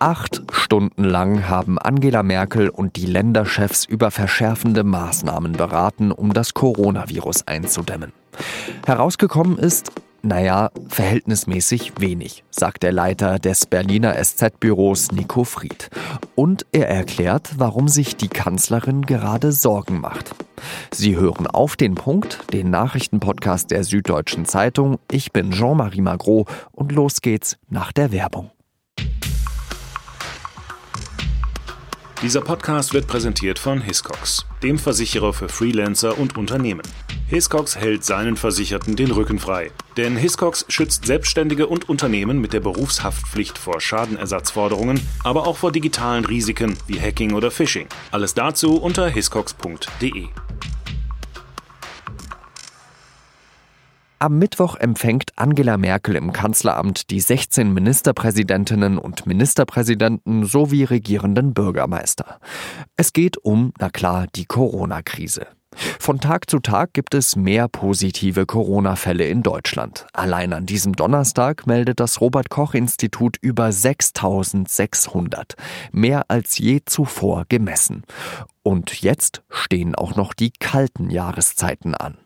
[0.00, 6.54] Acht Stunden lang haben Angela Merkel und die Länderchefs über verschärfende Maßnahmen beraten, um das
[6.54, 8.12] Coronavirus einzudämmen.
[8.86, 9.90] Herausgekommen ist,
[10.22, 15.90] naja, verhältnismäßig wenig, sagt der Leiter des Berliner SZ-Büros Nico Fried.
[16.36, 20.34] Und er erklärt, warum sich die Kanzlerin gerade Sorgen macht.
[20.92, 24.98] Sie hören auf den Punkt, den Nachrichtenpodcast der Süddeutschen Zeitung.
[25.10, 28.50] Ich bin Jean-Marie Magro und los geht's nach der Werbung.
[32.20, 36.82] Dieser Podcast wird präsentiert von Hiscox, dem Versicherer für Freelancer und Unternehmen.
[37.28, 39.70] Hiscox hält seinen Versicherten den Rücken frei.
[39.96, 46.24] Denn Hiscox schützt Selbstständige und Unternehmen mit der Berufshaftpflicht vor Schadenersatzforderungen, aber auch vor digitalen
[46.24, 47.86] Risiken wie Hacking oder Phishing.
[48.10, 50.26] Alles dazu unter hiscox.de.
[54.20, 62.40] Am Mittwoch empfängt Angela Merkel im Kanzleramt die 16 Ministerpräsidentinnen und Ministerpräsidenten sowie regierenden Bürgermeister.
[62.96, 65.46] Es geht um, na klar, die Corona-Krise.
[66.00, 70.06] Von Tag zu Tag gibt es mehr positive Corona-Fälle in Deutschland.
[70.12, 75.54] Allein an diesem Donnerstag meldet das Robert Koch Institut über 6600,
[75.92, 78.02] mehr als je zuvor gemessen.
[78.64, 82.18] Und jetzt stehen auch noch die kalten Jahreszeiten an.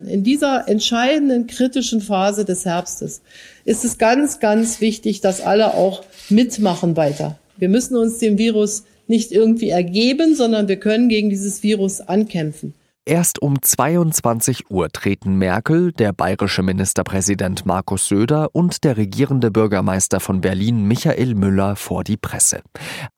[0.00, 3.22] In dieser entscheidenden kritischen Phase des Herbstes
[3.64, 7.38] ist es ganz, ganz wichtig, dass alle auch mitmachen weiter.
[7.56, 12.74] Wir müssen uns dem Virus nicht irgendwie ergeben, sondern wir können gegen dieses Virus ankämpfen.
[13.06, 20.20] Erst um 22 Uhr treten Merkel, der bayerische Ministerpräsident Markus Söder und der regierende Bürgermeister
[20.20, 22.62] von Berlin Michael Müller vor die Presse.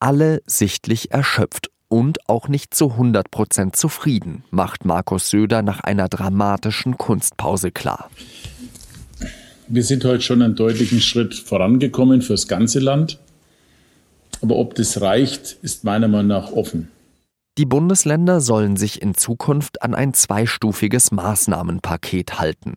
[0.01, 6.09] Alle sichtlich erschöpft und auch nicht zu 100 Prozent zufrieden, macht Markus Söder nach einer
[6.09, 8.11] dramatischen Kunstpause klar.
[9.69, 13.19] Wir sind heute schon einen deutlichen Schritt vorangekommen fürs ganze Land.
[14.43, 16.89] Aber ob das reicht, ist meiner Meinung nach offen.
[17.59, 22.75] Die Bundesländer sollen sich in Zukunft an ein zweistufiges Maßnahmenpaket halten.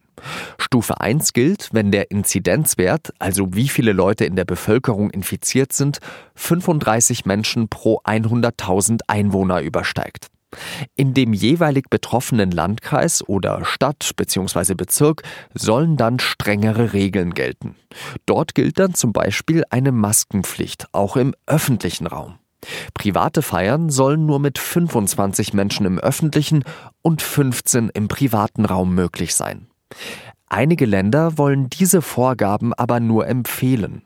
[0.57, 5.99] Stufe 1 gilt, wenn der Inzidenzwert, also wie viele Leute in der Bevölkerung infiziert sind,
[6.35, 10.27] 35 Menschen pro 100.000 Einwohner übersteigt.
[10.95, 14.73] In dem jeweilig betroffenen Landkreis oder Stadt bzw.
[14.73, 15.21] Bezirk
[15.53, 17.75] sollen dann strengere Regeln gelten.
[18.25, 22.39] Dort gilt dann zum Beispiel eine Maskenpflicht, auch im öffentlichen Raum.
[22.93, 26.63] Private Feiern sollen nur mit 25 Menschen im öffentlichen
[27.01, 29.68] und 15 im privaten Raum möglich sein.
[30.47, 34.01] Einige Länder wollen diese Vorgaben aber nur empfehlen.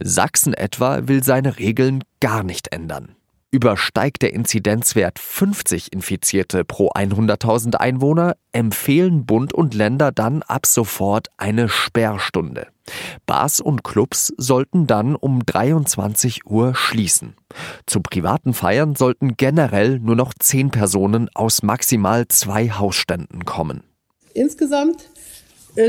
[0.00, 3.16] Sachsen etwa will seine Regeln gar nicht ändern.
[3.52, 11.26] Übersteigt der Inzidenzwert 50 Infizierte pro 100.000 Einwohner, empfehlen Bund und Länder dann ab sofort
[11.36, 12.68] eine Sperrstunde.
[13.26, 17.34] Bars und Clubs sollten dann um 23 Uhr schließen.
[17.86, 23.82] Zu privaten Feiern sollten generell nur noch zehn Personen aus maximal zwei Hausständen kommen.
[24.32, 25.10] Insgesamt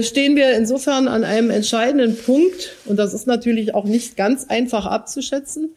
[0.02, 4.85] stehen wir insofern an einem entscheidenden Punkt, und das ist natürlich auch nicht ganz einfach
[4.85, 5.75] abzuschätzen.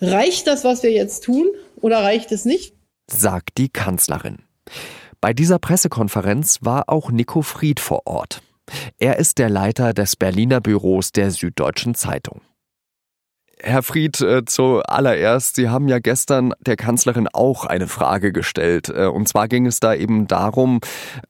[0.00, 1.46] Reicht das, was wir jetzt tun,
[1.80, 2.74] oder reicht es nicht?
[3.06, 4.38] sagt die Kanzlerin.
[5.20, 8.42] Bei dieser Pressekonferenz war auch Nico Fried vor Ort.
[8.98, 12.40] Er ist der Leiter des Berliner Büros der Süddeutschen Zeitung.
[13.66, 18.90] Herr Fried, äh, zuallererst, Sie haben ja gestern der Kanzlerin auch eine Frage gestellt.
[18.90, 20.80] Äh, und zwar ging es da eben darum,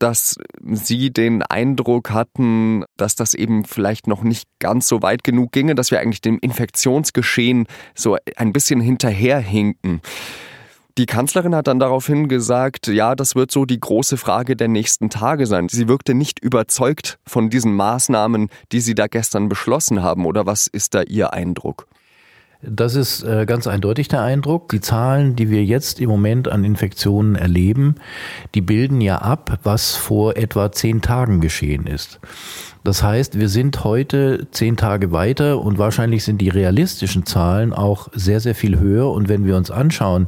[0.00, 5.52] dass Sie den Eindruck hatten, dass das eben vielleicht noch nicht ganz so weit genug
[5.52, 10.00] ginge, dass wir eigentlich dem Infektionsgeschehen so ein bisschen hinterherhinken.
[10.98, 15.08] Die Kanzlerin hat dann daraufhin gesagt, ja, das wird so die große Frage der nächsten
[15.08, 15.68] Tage sein.
[15.68, 20.26] Sie wirkte nicht überzeugt von diesen Maßnahmen, die Sie da gestern beschlossen haben.
[20.26, 21.86] Oder was ist da Ihr Eindruck?
[22.68, 24.68] Das ist äh, ganz eindeutig der Eindruck.
[24.70, 27.96] Die Zahlen, die wir jetzt im Moment an Infektionen erleben,
[28.54, 32.20] die bilden ja ab, was vor etwa zehn Tagen geschehen ist.
[32.84, 38.08] Das heißt, wir sind heute zehn Tage weiter und wahrscheinlich sind die realistischen Zahlen auch
[38.12, 39.10] sehr, sehr viel höher.
[39.10, 40.26] Und wenn wir uns anschauen,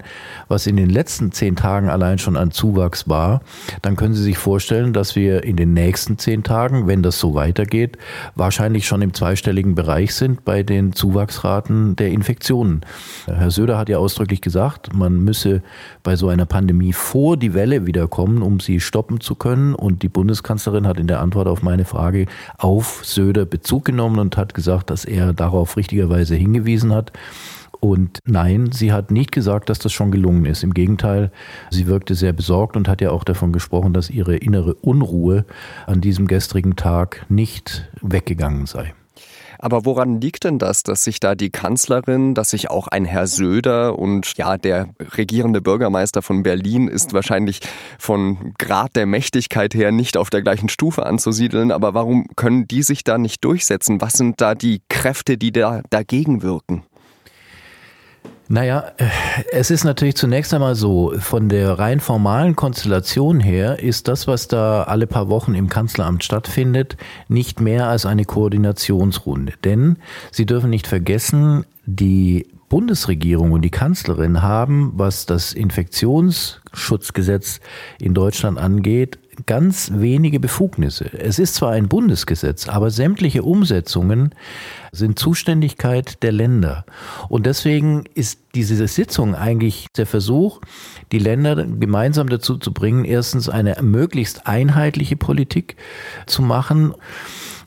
[0.48, 3.42] was in den letzten zehn Tagen allein schon an Zuwachs war,
[3.82, 7.34] dann können Sie sich vorstellen, dass wir in den nächsten zehn Tagen, wenn das so
[7.34, 7.98] weitergeht,
[8.36, 12.80] wahrscheinlich schon im zweistelligen Bereich sind bei den Zuwachsraten der Infektionen.
[13.26, 15.60] Herr Söder hat ja ausdrücklich gesagt, man müsse
[16.02, 19.74] bei so einer Pandemie vor die Welle wiederkommen, um sie stoppen zu können.
[19.74, 22.24] Und die Bundeskanzlerin hat in der Antwort auf meine Frage
[22.58, 27.12] auf Söder Bezug genommen und hat gesagt, dass er darauf richtigerweise hingewiesen hat.
[27.80, 30.62] Und nein, sie hat nicht gesagt, dass das schon gelungen ist.
[30.62, 31.30] Im Gegenteil,
[31.70, 35.44] sie wirkte sehr besorgt und hat ja auch davon gesprochen, dass ihre innere Unruhe
[35.86, 38.94] an diesem gestrigen Tag nicht weggegangen sei.
[39.58, 43.26] Aber woran liegt denn das, dass sich da die Kanzlerin, dass sich auch ein Herr
[43.26, 47.60] Söder und ja, der regierende Bürgermeister von Berlin ist wahrscheinlich
[47.98, 52.82] von Grad der Mächtigkeit her nicht auf der gleichen Stufe anzusiedeln, aber warum können die
[52.82, 54.00] sich da nicht durchsetzen?
[54.00, 56.84] Was sind da die Kräfte, die da dagegen wirken?
[58.48, 59.08] Naja, äh,
[59.50, 64.46] es ist natürlich zunächst einmal so, von der rein formalen Konstellation her ist das, was
[64.46, 66.96] da alle paar Wochen im Kanzleramt stattfindet,
[67.28, 69.54] nicht mehr als eine Koordinationsrunde.
[69.64, 69.96] Denn
[70.30, 77.60] Sie dürfen nicht vergessen, die Bundesregierung und die Kanzlerin haben, was das Infektionsschutzgesetz
[77.98, 81.10] in Deutschland angeht, ganz wenige Befugnisse.
[81.12, 84.34] Es ist zwar ein Bundesgesetz, aber sämtliche Umsetzungen
[84.92, 86.86] sind Zuständigkeit der Länder.
[87.28, 90.60] Und deswegen ist diese Sitzung eigentlich der Versuch,
[91.12, 95.76] die Länder gemeinsam dazu zu bringen, erstens eine möglichst einheitliche Politik
[96.26, 96.94] zu machen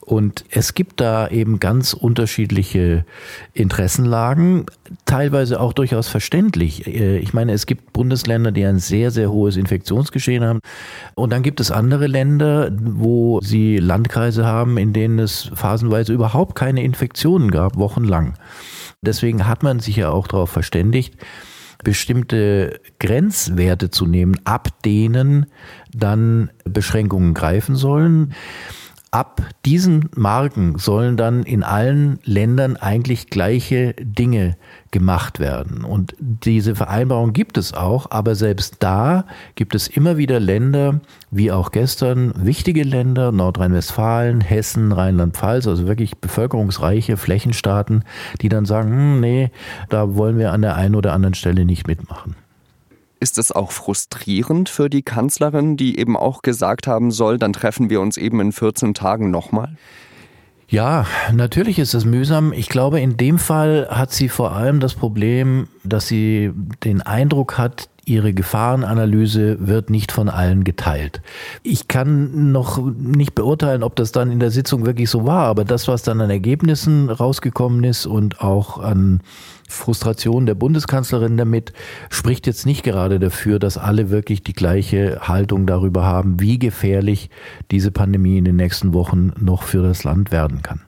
[0.10, 3.06] und es gibt da eben ganz unterschiedliche
[3.54, 4.66] Interessenlagen,
[5.06, 6.88] teilweise auch durchaus verständlich.
[6.88, 10.62] Äh, ich meine, es gibt Bundesländer, die ein sehr, sehr hohes Infektionsgeschehen haben.
[11.14, 16.56] Und dann gibt es andere Länder, wo sie Landkreise haben, in denen es phasenweise überhaupt
[16.56, 18.34] keine Infektionen gab, wochenlang.
[19.04, 21.18] Deswegen hat man sich ja auch darauf verständigt,
[21.84, 25.46] bestimmte Grenzwerte zu nehmen, ab denen
[25.94, 28.34] dann Beschränkungen greifen sollen.
[29.12, 34.56] Ab diesen Marken sollen dann in allen Ländern eigentlich gleiche Dinge
[34.92, 35.84] gemacht werden.
[35.84, 39.26] Und diese Vereinbarung gibt es auch, aber selbst da
[39.56, 41.02] gibt es immer wieder Länder,
[41.32, 48.04] wie auch gestern, wichtige Länder, Nordrhein-Westfalen, Hessen, Rheinland-Pfalz, also wirklich bevölkerungsreiche Flächenstaaten,
[48.42, 49.52] die dann sagen, hm, nee,
[49.90, 52.36] da wollen wir an der einen oder anderen Stelle nicht mitmachen.
[53.20, 57.90] Ist es auch frustrierend für die Kanzlerin, die eben auch gesagt haben soll, dann treffen
[57.90, 59.76] wir uns eben in 14 Tagen nochmal?
[60.70, 62.54] Ja, natürlich ist es mühsam.
[62.54, 66.52] Ich glaube, in dem Fall hat sie vor allem das Problem, dass sie
[66.84, 71.22] den Eindruck hat, ihre Gefahrenanalyse wird nicht von allen geteilt.
[71.64, 75.64] Ich kann noch nicht beurteilen, ob das dann in der Sitzung wirklich so war, aber
[75.64, 79.22] das, was dann an Ergebnissen rausgekommen ist und auch an
[79.68, 81.74] Frustration der Bundeskanzlerin damit,
[82.10, 87.30] spricht jetzt nicht gerade dafür, dass alle wirklich die gleiche Haltung darüber haben, wie gefährlich
[87.70, 90.82] diese Pandemie in den nächsten Wochen noch für das Land werden kann.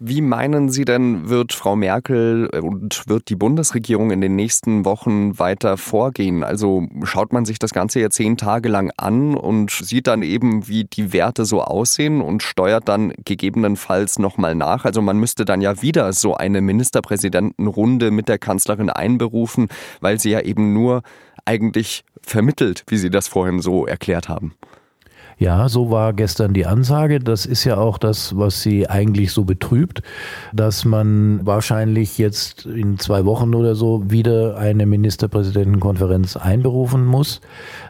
[0.00, 5.40] Wie meinen Sie denn, wird Frau Merkel und wird die Bundesregierung in den nächsten Wochen
[5.40, 6.44] weiter vorgehen?
[6.44, 10.68] Also schaut man sich das Ganze ja zehn Tage lang an und sieht dann eben,
[10.68, 14.84] wie die Werte so aussehen und steuert dann gegebenenfalls nochmal nach.
[14.84, 19.66] Also man müsste dann ja wieder so eine Ministerpräsidentenrunde mit der Kanzlerin einberufen,
[20.00, 21.02] weil sie ja eben nur
[21.44, 24.54] eigentlich vermittelt, wie Sie das vorhin so erklärt haben.
[25.38, 27.20] Ja, so war gestern die Ansage.
[27.20, 30.02] Das ist ja auch das, was sie eigentlich so betrübt,
[30.52, 37.40] dass man wahrscheinlich jetzt in zwei Wochen oder so wieder eine Ministerpräsidentenkonferenz einberufen muss.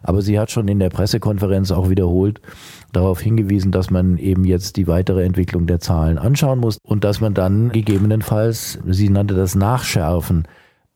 [0.02, 2.42] Aber sie hat schon in der Pressekonferenz auch wiederholt
[2.92, 7.22] darauf hingewiesen, dass man eben jetzt die weitere Entwicklung der Zahlen anschauen muss und dass
[7.22, 10.46] man dann gegebenenfalls, sie nannte das Nachschärfen,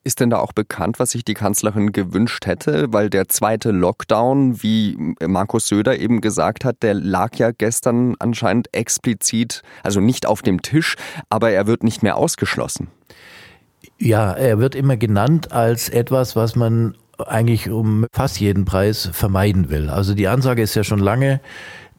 [0.04, 2.92] ist denn da auch bekannt, was sich die Kanzlerin gewünscht hätte?
[2.92, 8.68] Weil der zweite Lockdown, wie Markus Söder eben gesagt hat, der lag ja gestern anscheinend
[8.74, 10.96] explizit, also nicht auf dem Tisch,
[11.28, 12.88] aber er wird nicht mehr ausgeschlossen.
[13.98, 19.70] Ja, er wird immer genannt als etwas, was man eigentlich um fast jeden Preis vermeiden
[19.70, 19.88] will.
[19.88, 21.40] Also die Ansage ist ja schon lange,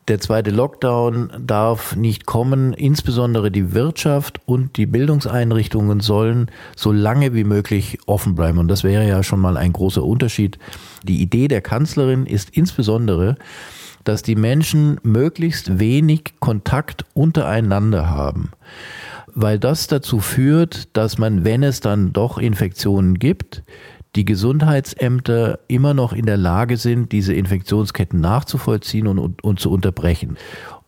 [0.07, 2.73] der zweite Lockdown darf nicht kommen.
[2.73, 8.57] Insbesondere die Wirtschaft und die Bildungseinrichtungen sollen so lange wie möglich offen bleiben.
[8.57, 10.59] Und das wäre ja schon mal ein großer Unterschied.
[11.03, 13.37] Die Idee der Kanzlerin ist insbesondere,
[14.03, 18.51] dass die Menschen möglichst wenig Kontakt untereinander haben.
[19.33, 23.63] Weil das dazu führt, dass man, wenn es dann doch Infektionen gibt,
[24.15, 29.71] die Gesundheitsämter immer noch in der Lage sind, diese Infektionsketten nachzuvollziehen und, und, und zu
[29.71, 30.37] unterbrechen.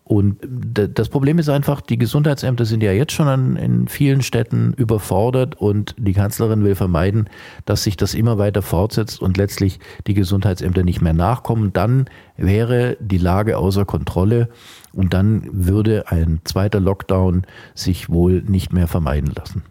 [0.07, 4.73] Und das Problem ist einfach, die Gesundheitsämter sind ja jetzt schon an, in vielen Städten
[4.73, 7.27] überfordert und die Kanzlerin will vermeiden,
[7.65, 11.73] dass sich das immer weiter fortsetzt und letztlich die Gesundheitsämter nicht mehr nachkommen.
[11.73, 12.05] Dann
[12.37, 14.49] wäre die Lage außer Kontrolle
[14.93, 17.41] und dann würde ein zweiter Lockdown
[17.73, 19.63] sich wohl nicht mehr vermeiden lassen.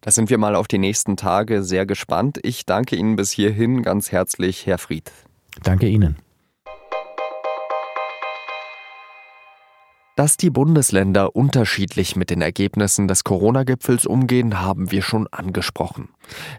[0.00, 2.38] Da sind wir mal auf die nächsten Tage sehr gespannt.
[2.42, 5.12] Ich danke Ihnen bis hierhin ganz herzlich, Herr Fried.
[5.62, 6.16] Danke Ihnen.
[10.14, 16.10] Dass die Bundesländer unterschiedlich mit den Ergebnissen des Corona-Gipfels umgehen, haben wir schon angesprochen.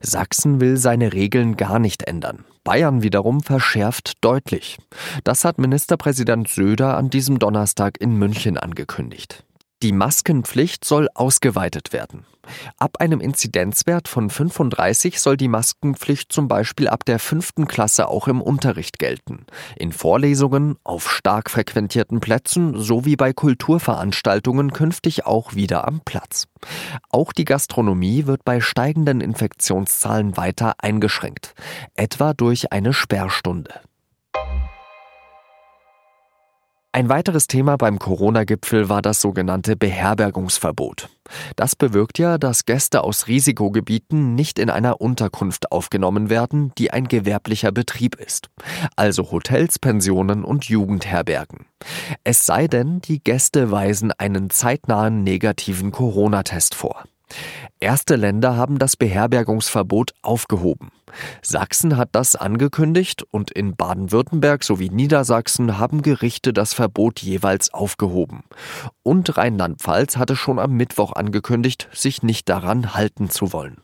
[0.01, 2.45] Sachsen will seine Regeln gar nicht ändern.
[2.63, 4.79] Bayern wiederum verschärft deutlich.
[5.23, 9.45] Das hat Ministerpräsident Söder an diesem Donnerstag in München angekündigt.
[9.83, 12.25] Die Maskenpflicht soll ausgeweitet werden.
[12.77, 18.29] Ab einem Inzidenzwert von 35 soll die Maskenpflicht zum Beispiel ab der fünften Klasse auch
[18.29, 19.45] im Unterricht gelten.
[19.75, 26.47] In Vorlesungen, auf stark frequentierten Plätzen sowie bei Kulturveranstaltungen künftig auch wieder am Platz.
[27.09, 31.55] Auch die Gastronomie wird bei steigenden Infektionszahlen weiter eingeschränkt,
[31.95, 33.81] etwa durch eine Sperrstunde.
[36.95, 41.09] Ein weiteres Thema beim Corona-Gipfel war das sogenannte Beherbergungsverbot.
[41.55, 47.07] Das bewirkt ja, dass Gäste aus Risikogebieten nicht in einer Unterkunft aufgenommen werden, die ein
[47.07, 48.49] gewerblicher Betrieb ist.
[48.95, 51.65] Also Hotels, Pensionen und Jugendherbergen.
[52.23, 57.05] Es sei denn, die Gäste weisen einen zeitnahen negativen Corona-Test vor.
[57.79, 60.91] Erste Länder haben das Beherbergungsverbot aufgehoben.
[61.41, 68.43] Sachsen hat das angekündigt und in Baden-Württemberg sowie Niedersachsen haben Gerichte das Verbot jeweils aufgehoben.
[69.03, 73.81] Und Rheinland-Pfalz hatte schon am Mittwoch angekündigt, sich nicht daran halten zu wollen.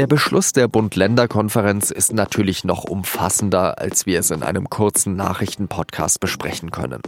[0.00, 6.20] Der Beschluss der Bund-Länder-Konferenz ist natürlich noch umfassender, als wir es in einem kurzen Nachrichtenpodcast
[6.20, 7.02] besprechen können.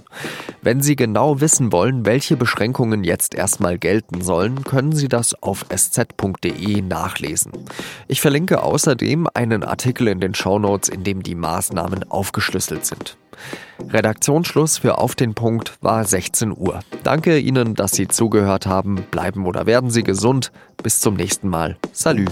[0.61, 5.65] Wenn Sie genau wissen wollen, welche Beschränkungen jetzt erstmal gelten sollen, können Sie das auf
[5.71, 7.53] sz.de nachlesen.
[8.09, 13.17] Ich verlinke außerdem einen Artikel in den Shownotes, in dem die Maßnahmen aufgeschlüsselt sind.
[13.89, 16.81] Redaktionsschluss für Auf den Punkt war 16 Uhr.
[17.05, 18.97] Danke Ihnen, dass Sie zugehört haben.
[19.11, 20.53] Bleiben oder werden Sie gesund.
[20.83, 21.79] Bis zum nächsten Mal.
[21.93, 22.27] Salü.